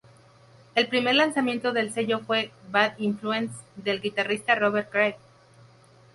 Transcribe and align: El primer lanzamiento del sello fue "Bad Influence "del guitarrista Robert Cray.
El 0.73 0.87
primer 0.87 1.13
lanzamiento 1.13 1.73
del 1.73 1.93
sello 1.93 2.21
fue 2.21 2.49
"Bad 2.71 2.93
Influence 2.97 3.53
"del 3.75 4.01
guitarrista 4.01 4.55
Robert 4.55 4.89
Cray. 4.89 5.13